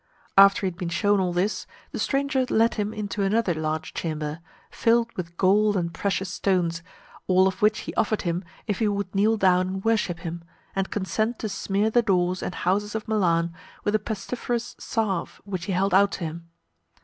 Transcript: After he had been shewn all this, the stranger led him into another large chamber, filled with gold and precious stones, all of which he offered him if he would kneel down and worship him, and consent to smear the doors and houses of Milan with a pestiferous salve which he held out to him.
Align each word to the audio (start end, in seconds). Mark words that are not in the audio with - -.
After 0.35 0.61
he 0.61 0.65
had 0.71 0.77
been 0.79 0.89
shewn 0.89 1.19
all 1.19 1.31
this, 1.31 1.67
the 1.91 1.99
stranger 1.99 2.43
led 2.49 2.73
him 2.73 2.91
into 2.91 3.21
another 3.21 3.53
large 3.53 3.93
chamber, 3.93 4.39
filled 4.71 5.15
with 5.15 5.37
gold 5.37 5.77
and 5.77 5.93
precious 5.93 6.33
stones, 6.33 6.81
all 7.27 7.47
of 7.47 7.61
which 7.61 7.81
he 7.81 7.93
offered 7.93 8.23
him 8.23 8.43
if 8.65 8.79
he 8.79 8.87
would 8.87 9.13
kneel 9.13 9.37
down 9.37 9.67
and 9.67 9.85
worship 9.85 10.21
him, 10.21 10.43
and 10.75 10.89
consent 10.89 11.37
to 11.37 11.49
smear 11.49 11.91
the 11.91 12.01
doors 12.01 12.41
and 12.41 12.55
houses 12.65 12.95
of 12.95 13.07
Milan 13.07 13.53
with 13.83 13.93
a 13.93 13.99
pestiferous 13.99 14.75
salve 14.79 15.39
which 15.45 15.65
he 15.65 15.71
held 15.73 15.93
out 15.93 16.13
to 16.13 16.23
him. 16.23 16.49